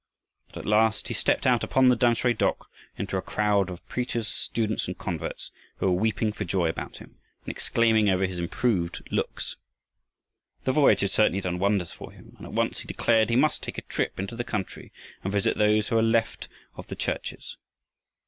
But 0.47 0.57
at 0.57 0.65
last 0.65 1.09
he 1.09 1.13
stepped 1.13 1.45
out 1.45 1.63
upon 1.63 1.89
the 1.89 1.95
Tamsui 1.95 2.33
dock 2.35 2.71
into 2.97 3.17
a 3.17 3.21
crowd 3.21 3.69
of 3.69 3.87
preachers, 3.87 4.27
students, 4.27 4.87
and 4.87 4.97
converts 4.97 5.51
who 5.77 5.85
were 5.91 5.99
weeping 5.99 6.31
for 6.31 6.43
joy 6.43 6.69
about 6.69 6.97
him 6.97 7.19
and 7.43 7.49
exclaiming 7.51 8.09
over 8.09 8.25
his 8.25 8.39
improved 8.39 9.07
looks. 9.11 9.57
The 10.63 10.71
voyage 10.71 11.01
had 11.01 11.11
certainly 11.11 11.41
done 11.41 11.59
wonders 11.59 11.91
for 11.93 12.11
him, 12.11 12.33
and 12.39 12.47
at 12.47 12.53
once 12.53 12.79
he 12.79 12.87
declared 12.87 13.29
he 13.29 13.35
must 13.35 13.61
take 13.61 13.77
a 13.77 13.83
trip 13.83 14.17
into 14.19 14.35
the 14.35 14.43
country 14.43 14.91
and 15.23 15.31
visit 15.31 15.55
those 15.55 15.89
who 15.89 15.95
were 15.97 16.01
left 16.01 16.47
of 16.75 16.87
the 16.87 16.95
churches. 16.95 17.57